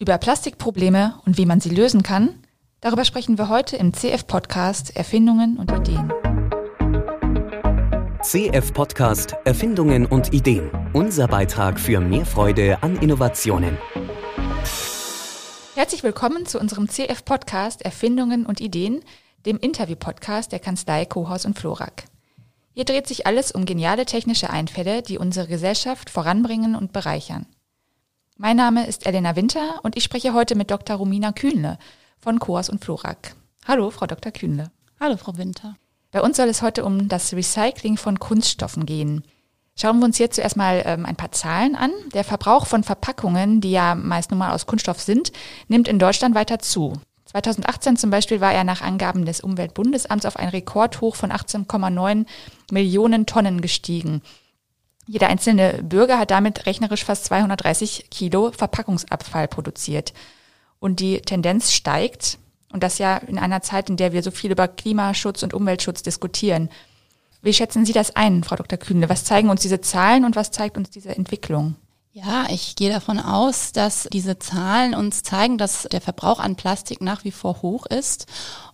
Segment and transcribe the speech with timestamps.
[0.00, 2.38] Über Plastikprobleme und wie man sie lösen kann,
[2.80, 6.12] darüber sprechen wir heute im CF-Podcast Erfindungen und Ideen.
[8.22, 10.70] CF-Podcast Erfindungen und Ideen.
[10.92, 13.76] Unser Beitrag für mehr Freude an Innovationen.
[15.74, 19.00] Herzlich willkommen zu unserem CF-Podcast Erfindungen und Ideen,
[19.46, 22.04] dem Interview-Podcast der Kanzlei Kohaus und Florak.
[22.72, 27.46] Hier dreht sich alles um geniale technische Einfälle, die unsere Gesellschaft voranbringen und bereichern.
[28.40, 30.94] Mein Name ist Elena Winter und ich spreche heute mit Dr.
[30.94, 31.76] Romina Kühnle
[32.20, 33.34] von Coas und Florak.
[33.66, 34.30] Hallo, Frau Dr.
[34.30, 34.70] Kühnle.
[35.00, 35.74] Hallo, Frau Winter.
[36.12, 39.24] Bei uns soll es heute um das Recycling von Kunststoffen gehen.
[39.76, 41.90] Schauen wir uns hier zuerst mal ähm, ein paar Zahlen an.
[42.14, 45.32] Der Verbrauch von Verpackungen, die ja meist nun mal aus Kunststoff sind,
[45.66, 46.92] nimmt in Deutschland weiter zu.
[47.24, 52.24] 2018 zum Beispiel war er nach Angaben des Umweltbundesamts auf ein Rekordhoch von 18,9
[52.70, 54.22] Millionen Tonnen gestiegen.
[55.08, 60.12] Jeder einzelne Bürger hat damit rechnerisch fast 230 Kilo Verpackungsabfall produziert.
[60.80, 62.38] Und die Tendenz steigt.
[62.70, 66.02] Und das ja in einer Zeit, in der wir so viel über Klimaschutz und Umweltschutz
[66.02, 66.68] diskutieren.
[67.40, 68.78] Wie schätzen Sie das ein, Frau Dr.
[68.78, 69.08] Kühne?
[69.08, 71.76] Was zeigen uns diese Zahlen und was zeigt uns diese Entwicklung?
[72.12, 77.00] Ja, ich gehe davon aus, dass diese Zahlen uns zeigen, dass der Verbrauch an Plastik
[77.00, 78.26] nach wie vor hoch ist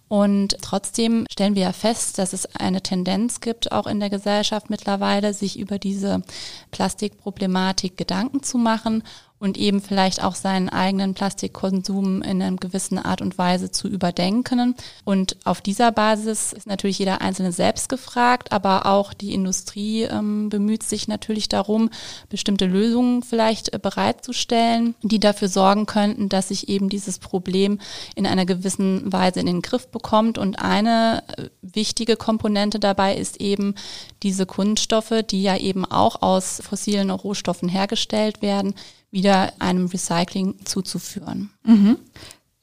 [0.08, 4.70] und trotzdem stellen wir ja fest, dass es eine Tendenz gibt, auch in der Gesellschaft
[4.70, 6.22] mittlerweile, sich über diese
[6.70, 9.02] Plastikproblematik Gedanken zu machen
[9.44, 14.74] und eben vielleicht auch seinen eigenen Plastikkonsum in einer gewissen Art und Weise zu überdenken.
[15.04, 20.48] Und auf dieser Basis ist natürlich jeder Einzelne selbst gefragt, aber auch die Industrie ähm,
[20.48, 21.90] bemüht sich natürlich darum,
[22.30, 27.80] bestimmte Lösungen vielleicht äh, bereitzustellen, die dafür sorgen könnten, dass sich eben dieses Problem
[28.14, 30.38] in einer gewissen Weise in den Griff bekommt.
[30.38, 33.74] Und eine äh, wichtige Komponente dabei ist eben
[34.22, 38.74] diese Kunststoffe, die ja eben auch aus fossilen Rohstoffen hergestellt werden,
[39.14, 41.48] wieder einem Recycling zuzuführen.
[41.62, 41.96] Mhm.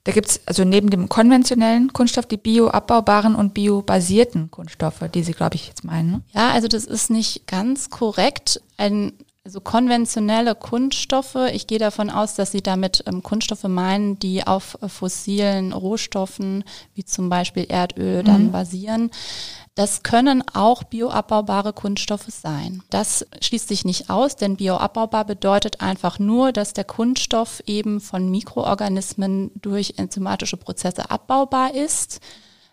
[0.03, 5.55] Da gibt's also neben dem konventionellen Kunststoff die bioabbaubaren und biobasierten Kunststoffe, die Sie, glaube
[5.55, 6.11] ich, jetzt meinen.
[6.11, 6.22] Ne?
[6.33, 8.61] Ja, also das ist nicht ganz korrekt.
[8.78, 9.13] Ein,
[9.45, 14.78] also konventionelle Kunststoffe, ich gehe davon aus, dass Sie damit ähm, Kunststoffe meinen, die auf
[14.88, 16.63] fossilen Rohstoffen
[16.95, 18.51] wie zum Beispiel Erdöl dann mhm.
[18.51, 19.11] basieren.
[19.76, 22.84] Das können auch bioabbaubare Kunststoffe sein.
[22.90, 28.30] Das schließt sich nicht aus, denn bioabbaubar bedeutet einfach nur, dass der Kunststoff eben von
[28.30, 32.20] Mikroorganismen durch enzymatische Prozesse abbaubar ist.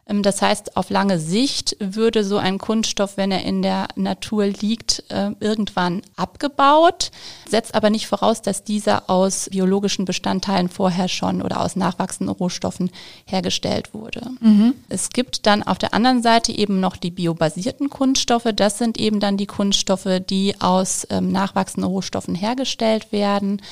[0.09, 4.47] Ähm, das heißt, auf lange Sicht würde so ein Kunststoff, wenn er in der Natur
[4.47, 7.11] liegt, äh, irgendwann abgebaut,
[7.49, 12.91] setzt aber nicht voraus, dass dieser aus biologischen Bestandteilen vorher schon oder aus nachwachsenden Rohstoffen
[13.27, 14.31] hergestellt wurde.
[14.41, 14.75] Mhm.
[14.89, 18.49] Es gibt dann auf der anderen Seite eben noch die biobasierten Kunststoffe.
[18.55, 23.63] Das sind eben dann die Kunststoffe, die aus ähm, nachwachsenden Rohstoffen hergestellt werden.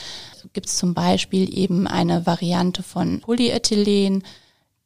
[0.53, 4.23] Gibt es zum Beispiel eben eine Variante von Polyethylen,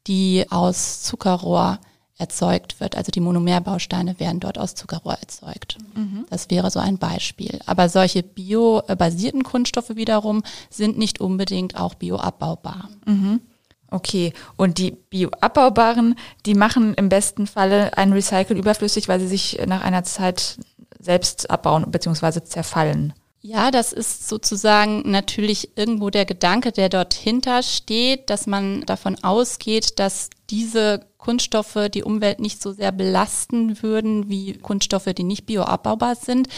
[0.07, 1.79] die aus Zuckerrohr
[2.21, 2.97] erzeugt wird.
[2.97, 5.79] Also die Monomerbausteine werden dort aus Zuckerrohr erzeugt.
[5.95, 6.27] Mhm.
[6.29, 7.59] Das wäre so ein Beispiel.
[7.67, 12.91] Aber solche biobasierten Kunststoffe wiederum sind nicht unbedingt auch bioabbaubar.
[13.07, 13.41] Mhm.
[13.91, 16.15] Okay, und die bioabbaubaren,
[16.47, 20.59] die machen im besten Falle ein Recycle überflüssig, weil sie sich nach einer Zeit
[21.01, 22.45] selbst abbauen bzw.
[22.45, 23.15] zerfallen.
[23.43, 29.17] Ja, das ist sozusagen natürlich irgendwo der Gedanke, der dort hinter steht, dass man davon
[29.23, 35.47] ausgeht, dass diese Kunststoffe die Umwelt nicht so sehr belasten würden wie Kunststoffe, die nicht
[35.47, 36.49] bioabbaubar sind.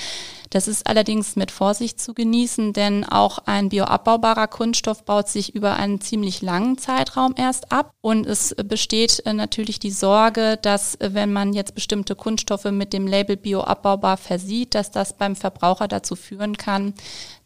[0.52, 5.76] Das ist allerdings mit Vorsicht zu genießen, denn auch ein bioabbaubarer Kunststoff baut sich über
[5.76, 7.94] einen ziemlich langen Zeitraum erst ab.
[8.02, 12.92] Und es besteht äh, natürlich die Sorge, dass äh, wenn man jetzt bestimmte Kunststoffe mit
[12.92, 16.92] dem Label bioabbaubar versieht, dass das beim Verbraucher dazu führen kann,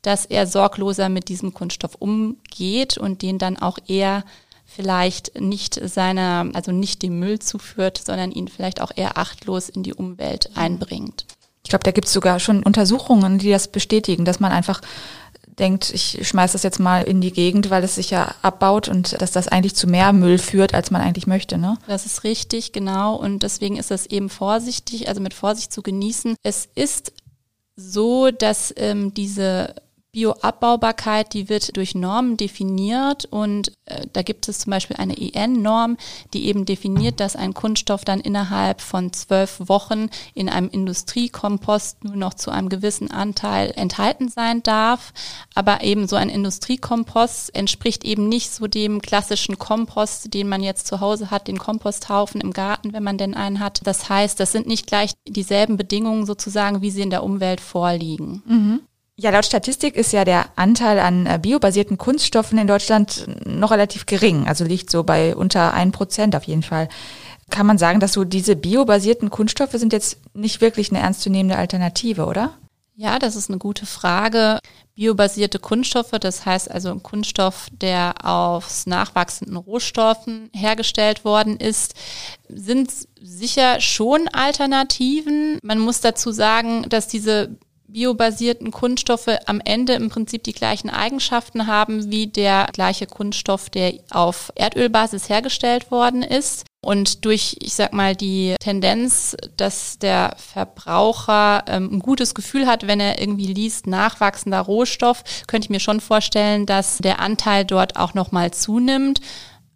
[0.03, 4.25] dass er sorgloser mit diesem Kunststoff umgeht und den dann auch eher
[4.76, 9.82] vielleicht nicht seiner, also nicht dem Müll zuführt, sondern ihn vielleicht auch eher achtlos in
[9.82, 11.26] die Umwelt einbringt.
[11.64, 14.82] Ich glaube, da gibt es sogar schon Untersuchungen, die das bestätigen, dass man einfach
[15.59, 19.20] denkt, ich schmeiß das jetzt mal in die Gegend, weil es sich ja abbaut und
[19.20, 21.79] dass das eigentlich zu mehr Müll führt, als man eigentlich möchte, ne?
[21.87, 23.17] Das ist richtig, genau.
[23.17, 26.37] Und deswegen ist es eben vorsichtig, also mit Vorsicht zu genießen.
[26.43, 27.12] Es ist
[27.75, 29.75] so, dass ähm, diese
[30.17, 35.99] Bioabbaubarkeit, die wird durch Normen definiert und äh, da gibt es zum Beispiel eine EN-Norm,
[36.33, 42.17] die eben definiert, dass ein Kunststoff dann innerhalb von zwölf Wochen in einem Industriekompost nur
[42.17, 45.13] noch zu einem gewissen Anteil enthalten sein darf.
[45.55, 50.87] Aber eben so ein Industriekompost entspricht eben nicht so dem klassischen Kompost, den man jetzt
[50.87, 53.81] zu Hause hat, den Komposthaufen im Garten, wenn man denn einen hat.
[53.85, 58.43] Das heißt, das sind nicht gleich dieselben Bedingungen sozusagen, wie sie in der Umwelt vorliegen.
[58.47, 58.81] Mhm.
[59.19, 64.05] Ja, laut Statistik ist ja der Anteil an äh, biobasierten Kunststoffen in Deutschland noch relativ
[64.05, 66.91] gering, also liegt so bei unter ein Prozent auf jeden Fall.
[67.49, 72.27] Kann man sagen, dass so diese biobasierten Kunststoffe sind jetzt nicht wirklich eine ernstzunehmende Alternative,
[72.27, 72.59] oder?
[72.95, 74.59] Ja, das ist eine gute Frage.
[74.95, 81.95] Biobasierte Kunststoffe, das heißt also ein Kunststoff, der aus nachwachsenden Rohstoffen hergestellt worden ist,
[82.49, 82.91] sind
[83.21, 85.59] sicher schon Alternativen.
[85.63, 91.67] Man muss dazu sagen, dass diese biobasierten Kunststoffe am Ende im Prinzip die gleichen Eigenschaften
[91.67, 96.65] haben wie der gleiche Kunststoff, der auf Erdölbasis hergestellt worden ist.
[96.85, 102.87] Und durch, ich sag mal, die Tendenz, dass der Verbraucher ähm, ein gutes Gefühl hat,
[102.87, 107.97] wenn er irgendwie liest, nachwachsender Rohstoff, könnte ich mir schon vorstellen, dass der Anteil dort
[107.97, 109.21] auch nochmal zunimmt.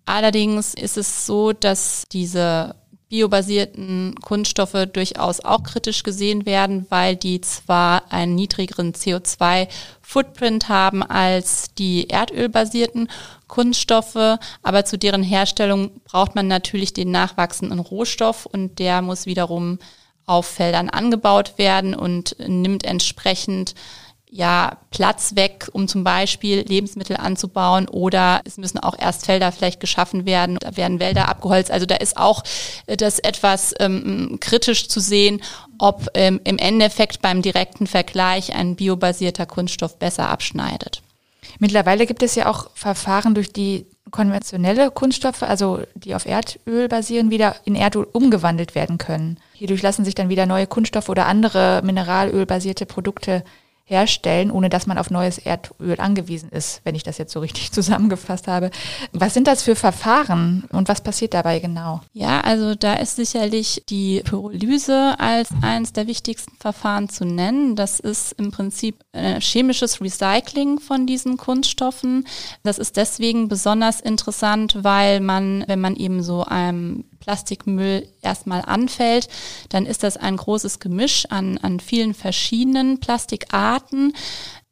[0.06, 2.77] Allerdings ist es so, dass diese
[3.11, 11.75] biobasierten Kunststoffe durchaus auch kritisch gesehen werden, weil die zwar einen niedrigeren CO2-Footprint haben als
[11.75, 13.11] die erdölbasierten
[13.49, 19.81] Kunststoffe, aber zu deren Herstellung braucht man natürlich den nachwachsenden Rohstoff und der muss wiederum
[20.25, 23.75] auf Feldern angebaut werden und nimmt entsprechend
[24.32, 29.81] ja, Platz weg, um zum Beispiel Lebensmittel anzubauen oder es müssen auch erst Felder vielleicht
[29.81, 31.71] geschaffen werden, da werden Wälder abgeholzt.
[31.71, 32.44] Also da ist auch
[32.87, 35.43] äh, das etwas ähm, kritisch zu sehen,
[35.79, 41.03] ob ähm, im Endeffekt beim direkten Vergleich ein biobasierter Kunststoff besser abschneidet.
[41.59, 47.31] Mittlerweile gibt es ja auch Verfahren, durch die konventionelle Kunststoffe, also die auf Erdöl basieren,
[47.31, 49.38] wieder in Erdöl umgewandelt werden können.
[49.55, 53.44] Hierdurch lassen sich dann wieder neue Kunststoffe oder andere mineralölbasierte Produkte
[53.91, 57.73] herstellen, ohne dass man auf neues Erdöl angewiesen ist, wenn ich das jetzt so richtig
[57.73, 58.71] zusammengefasst habe.
[59.13, 62.01] Was sind das für Verfahren und was passiert dabei genau?
[62.13, 67.75] Ja, also da ist sicherlich die Pyrolyse als eines der wichtigsten Verfahren zu nennen.
[67.75, 72.27] Das ist im Prinzip ein chemisches Recycling von diesen Kunststoffen.
[72.63, 79.28] Das ist deswegen besonders interessant, weil man, wenn man eben so einem Plastikmüll erstmal anfällt,
[79.69, 84.14] dann ist das ein großes Gemisch an, an vielen verschiedenen Plastikarten.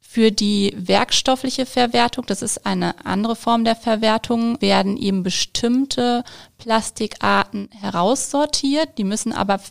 [0.01, 6.23] Für die werkstoffliche Verwertung, das ist eine andere Form der Verwertung, werden eben bestimmte
[6.57, 8.97] Plastikarten heraussortiert.
[8.97, 9.61] Die müssen aber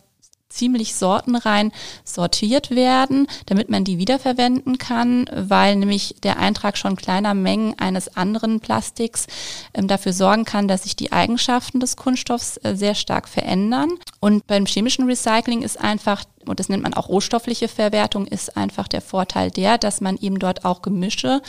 [0.49, 1.71] ziemlich sortenrein
[2.03, 8.17] sortiert werden, damit man die wiederverwenden kann, weil nämlich der Eintrag schon kleiner Mengen eines
[8.17, 9.27] anderen Plastiks
[9.73, 13.91] ähm, dafür sorgen kann, dass sich die Eigenschaften des Kunststoffs äh, sehr stark verändern.
[14.19, 18.87] Und beim chemischen Recycling ist einfach und das nennt man auch rohstoffliche Verwertung, ist einfach
[18.87, 21.41] der Vorteil der, dass man eben dort auch Gemische,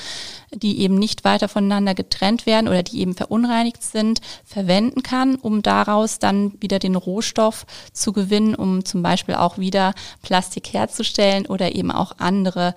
[0.53, 5.63] die eben nicht weiter voneinander getrennt werden oder die eben verunreinigt sind, verwenden kann, um
[5.63, 11.75] daraus dann wieder den Rohstoff zu gewinnen, um zum Beispiel auch wieder Plastik herzustellen oder
[11.75, 12.75] eben auch andere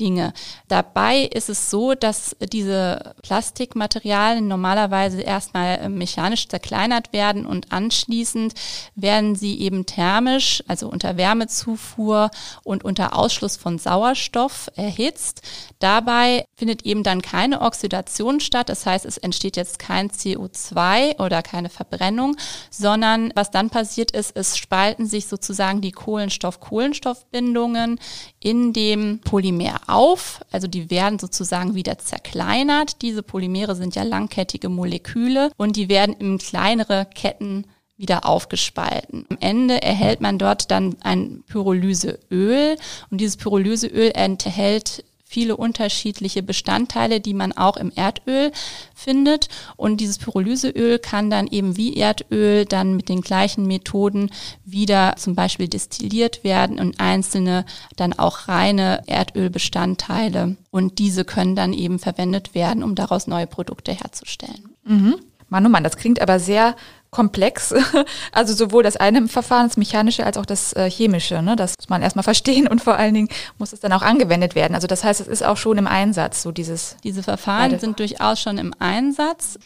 [0.00, 0.32] Dinge.
[0.68, 8.54] Dabei ist es so, dass diese Plastikmaterialien normalerweise erstmal mechanisch zerkleinert werden und anschließend
[8.96, 12.30] werden sie eben thermisch, also unter Wärme Zufuhr
[12.64, 15.42] und unter Ausschluss von Sauerstoff erhitzt.
[15.78, 21.42] Dabei findet eben dann keine Oxidation statt, das heißt, es entsteht jetzt kein CO2 oder
[21.42, 22.36] keine Verbrennung,
[22.70, 27.98] sondern was dann passiert ist, es spalten sich sozusagen die Kohlenstoff-Kohlenstoffbindungen
[28.40, 33.02] in dem Polymer auf, also die werden sozusagen wieder zerkleinert.
[33.02, 37.66] Diese Polymere sind ja langkettige Moleküle und die werden in kleinere Ketten
[38.02, 39.24] wieder aufgespalten.
[39.30, 42.76] Am Ende erhält man dort dann ein Pyrolyseöl
[43.10, 48.52] und dieses Pyrolyseöl enthält viele unterschiedliche Bestandteile, die man auch im Erdöl
[48.94, 49.48] findet.
[49.76, 54.30] Und dieses Pyrolyseöl kann dann eben wie Erdöl dann mit den gleichen Methoden
[54.66, 57.64] wieder zum Beispiel destilliert werden und einzelne
[57.96, 60.56] dann auch reine Erdölbestandteile.
[60.70, 64.68] Und diese können dann eben verwendet werden, um daraus neue Produkte herzustellen.
[64.84, 65.16] Mhm.
[65.52, 66.74] Mann, oh Mann, das klingt aber sehr
[67.10, 67.74] komplex.
[68.32, 71.42] Also sowohl das eine Verfahren, das mechanische, als auch das äh, chemische.
[71.42, 71.54] Ne?
[71.54, 73.28] Das muss man erstmal verstehen und vor allen Dingen
[73.58, 74.74] muss es dann auch angewendet werden.
[74.74, 76.96] Also das heißt, es ist auch schon im Einsatz, so dieses.
[77.04, 79.58] Diese Verfahren sind durchaus schon im Einsatz.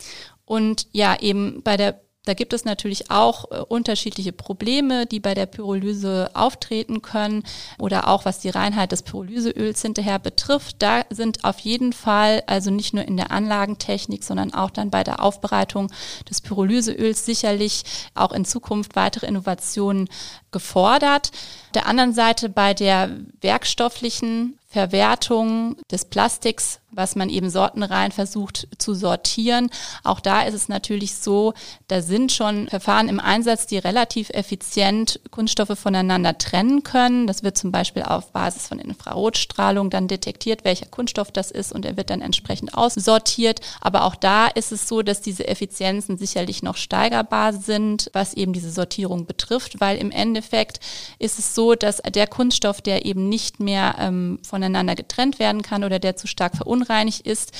[0.44, 5.32] Und ja, eben bei der da gibt es natürlich auch äh, unterschiedliche Probleme, die bei
[5.32, 7.44] der Pyrolyse auftreten können
[7.78, 10.76] oder auch was die Reinheit des Pyrolyseöls hinterher betrifft.
[10.80, 15.04] Da sind auf jeden Fall, also nicht nur in der Anlagentechnik, sondern auch dann bei
[15.04, 15.90] der Aufbereitung
[16.28, 20.08] des Pyrolyseöls sicherlich auch in Zukunft weitere Innovationen
[20.50, 21.30] gefordert.
[21.74, 28.94] Der anderen Seite bei der werkstofflichen Verwertung des Plastiks was man eben sortenrein versucht zu
[28.94, 29.70] sortieren.
[30.02, 31.52] Auch da ist es natürlich so,
[31.88, 37.26] da sind schon Verfahren im Einsatz, die relativ effizient Kunststoffe voneinander trennen können.
[37.26, 41.84] Das wird zum Beispiel auf Basis von Infrarotstrahlung dann detektiert, welcher Kunststoff das ist und
[41.84, 43.60] er wird dann entsprechend aussortiert.
[43.80, 48.52] Aber auch da ist es so, dass diese Effizienzen sicherlich noch steigerbar sind, was eben
[48.52, 50.80] diese Sortierung betrifft, weil im Endeffekt
[51.18, 55.84] ist es so, dass der Kunststoff, der eben nicht mehr ähm, voneinander getrennt werden kann
[55.84, 56.85] oder der zu stark verunreinigt
[57.26, 57.52] ist,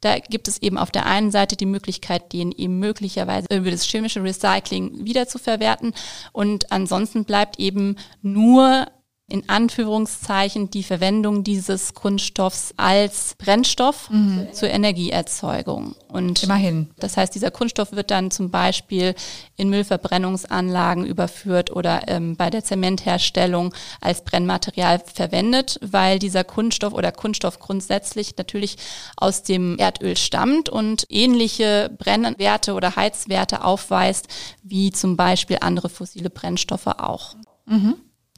[0.00, 3.84] da gibt es eben auf der einen Seite die Möglichkeit, den eben möglicherweise über das
[3.84, 5.94] chemische Recycling wieder zu verwerten.
[6.32, 8.88] Und ansonsten bleibt eben nur
[9.32, 14.48] in Anführungszeichen die Verwendung dieses Kunststoffs als Brennstoff mhm.
[14.52, 15.94] zur Energieerzeugung.
[16.08, 16.90] Und Immerhin.
[16.98, 19.14] Das heißt, dieser Kunststoff wird dann zum Beispiel
[19.56, 23.72] in Müllverbrennungsanlagen überführt oder ähm, bei der Zementherstellung
[24.02, 28.76] als Brennmaterial verwendet, weil dieser Kunststoff oder Kunststoff grundsätzlich natürlich
[29.16, 34.28] aus dem Erdöl stammt und ähnliche Brennwerte oder Heizwerte aufweist,
[34.62, 37.34] wie zum Beispiel andere fossile Brennstoffe auch.
[37.64, 37.94] Mhm.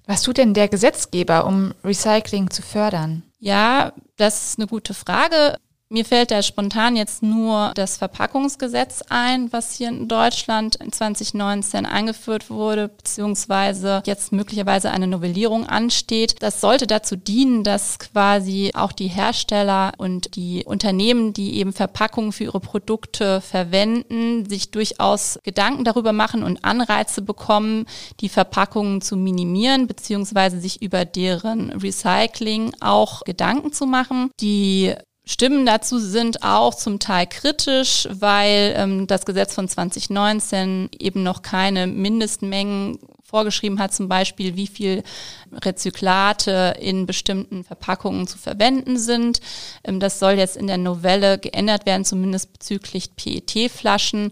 [0.07, 3.23] Was tut denn der Gesetzgeber, um Recycling zu fördern?
[3.39, 5.57] Ja, das ist eine gute Frage.
[5.95, 11.87] Mir fällt da spontan jetzt nur das Verpackungsgesetz ein, was hier in Deutschland in 2019
[11.87, 16.43] eingeführt wurde, beziehungsweise jetzt möglicherweise eine Novellierung ansteht.
[16.43, 22.33] Das sollte dazu dienen, dass quasi auch die Hersteller und die Unternehmen, die eben Verpackungen
[22.33, 27.87] für ihre Produkte verwenden, sich durchaus Gedanken darüber machen und Anreize bekommen,
[28.19, 34.33] die Verpackungen zu minimieren, beziehungsweise sich über deren Recycling auch Gedanken zu machen.
[34.41, 34.93] Die
[35.27, 41.41] Stimmen dazu sind auch zum Teil kritisch, weil ähm, das Gesetz von 2019 eben noch
[41.41, 45.03] keine Mindestmengen vorgeschrieben hat, zum Beispiel wie viel
[45.51, 49.41] Rezyklate in bestimmten Verpackungen zu verwenden sind.
[49.83, 54.31] Ähm, das soll jetzt in der Novelle geändert werden, zumindest bezüglich PET-Flaschen.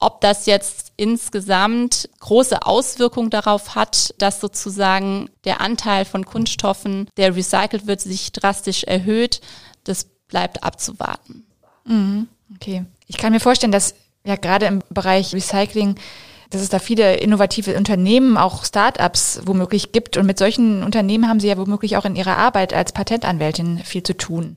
[0.00, 7.36] Ob das jetzt insgesamt große Auswirkungen darauf hat, dass sozusagen der Anteil von Kunststoffen, der
[7.36, 9.40] recycelt wird, sich drastisch erhöht,
[9.84, 11.44] das bleibt abzuwarten.
[11.84, 12.28] Mhm.
[12.54, 12.84] Okay.
[13.06, 15.96] Ich kann mir vorstellen, dass ja gerade im Bereich Recycling,
[16.50, 20.16] dass es da viele innovative Unternehmen, auch Startups womöglich gibt.
[20.16, 24.02] Und mit solchen Unternehmen haben Sie ja womöglich auch in Ihrer Arbeit als Patentanwältin viel
[24.02, 24.56] zu tun.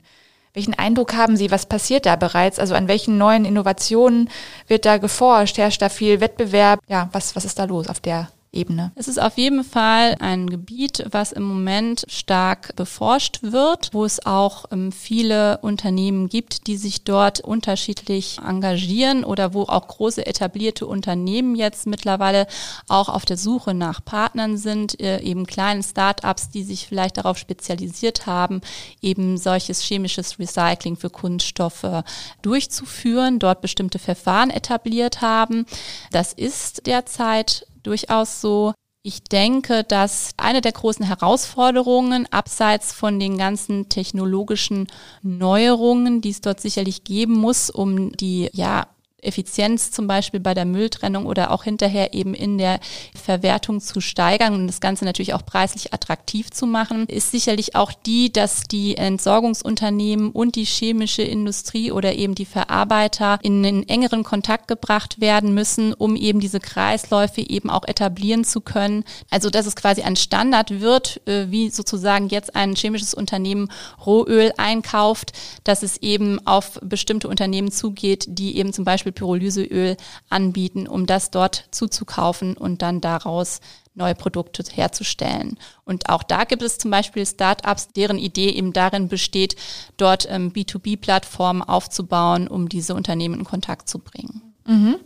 [0.52, 1.50] Welchen Eindruck haben Sie?
[1.50, 2.58] Was passiert da bereits?
[2.58, 4.30] Also an welchen neuen Innovationen
[4.68, 5.58] wird da geforscht?
[5.58, 6.80] Herrscht da viel Wettbewerb?
[6.88, 8.92] Ja, was, was ist da los auf der Ebene.
[8.94, 14.24] Es ist auf jeden Fall ein Gebiet, was im Moment stark beforscht wird, wo es
[14.24, 20.86] auch ähm, viele Unternehmen gibt, die sich dort unterschiedlich engagieren oder wo auch große etablierte
[20.86, 22.46] Unternehmen jetzt mittlerweile
[22.88, 27.36] auch auf der Suche nach Partnern sind, äh, eben kleinen Start-ups, die sich vielleicht darauf
[27.36, 28.62] spezialisiert haben,
[29.02, 32.02] eben solches chemisches Recycling für Kunststoffe
[32.42, 35.66] durchzuführen, dort bestimmte Verfahren etabliert haben.
[36.10, 38.74] Das ist derzeit durchaus so.
[39.02, 44.88] Ich denke, dass eine der großen Herausforderungen, abseits von den ganzen technologischen
[45.22, 48.88] Neuerungen, die es dort sicherlich geben muss, um die ja
[49.26, 52.80] Effizienz zum Beispiel bei der Mülltrennung oder auch hinterher eben in der
[53.14, 57.92] Verwertung zu steigern und das Ganze natürlich auch preislich attraktiv zu machen, ist sicherlich auch
[57.92, 64.22] die, dass die Entsorgungsunternehmen und die chemische Industrie oder eben die Verarbeiter in einen engeren
[64.22, 69.04] Kontakt gebracht werden müssen, um eben diese Kreisläufe eben auch etablieren zu können.
[69.30, 73.70] Also dass es quasi ein Standard wird, äh, wie sozusagen jetzt ein chemisches Unternehmen
[74.04, 75.32] Rohöl einkauft,
[75.64, 79.96] dass es eben auf bestimmte Unternehmen zugeht, die eben zum Beispiel Pyrolyseöl
[80.28, 83.60] anbieten, um das dort zuzukaufen und dann daraus
[83.96, 85.58] neue Produkte herzustellen.
[85.84, 89.56] Und auch da gibt es zum Beispiel Startups, deren Idee eben darin besteht,
[89.96, 94.54] dort ähm, B2B-Plattformen aufzubauen, um diese Unternehmen in Kontakt zu bringen.
[94.66, 94.96] Mhm.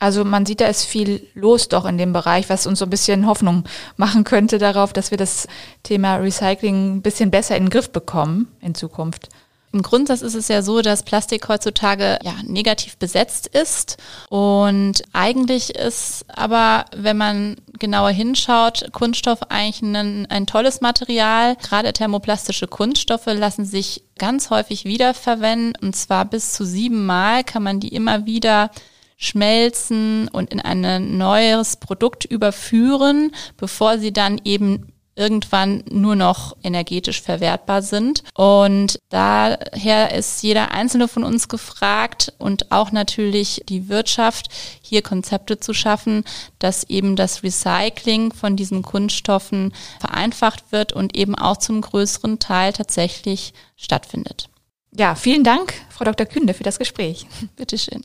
[0.00, 2.90] Also man sieht, da ist viel los doch in dem Bereich, was uns so ein
[2.90, 3.64] bisschen Hoffnung
[3.96, 5.46] machen könnte darauf, dass wir das
[5.82, 9.28] Thema Recycling ein bisschen besser in den Griff bekommen in Zukunft.
[9.74, 13.96] Im Grundsatz ist es ja so, dass Plastik heutzutage ja negativ besetzt ist
[14.28, 21.56] und eigentlich ist aber, wenn man genauer hinschaut, Kunststoff eigentlich ein, ein tolles Material.
[21.56, 27.80] Gerade thermoplastische Kunststoffe lassen sich ganz häufig wiederverwenden und zwar bis zu siebenmal kann man
[27.80, 28.70] die immer wieder
[29.16, 37.22] schmelzen und in ein neues Produkt überführen, bevor sie dann eben irgendwann nur noch energetisch
[37.22, 38.24] verwertbar sind.
[38.34, 44.48] Und daher ist jeder einzelne von uns gefragt und auch natürlich die Wirtschaft,
[44.80, 46.24] hier Konzepte zu schaffen,
[46.58, 52.72] dass eben das Recycling von diesen Kunststoffen vereinfacht wird und eben auch zum größeren Teil
[52.72, 54.48] tatsächlich stattfindet.
[54.96, 56.26] Ja, vielen Dank, Frau Dr.
[56.26, 57.26] Künde, für das Gespräch.
[57.56, 58.04] Bitteschön.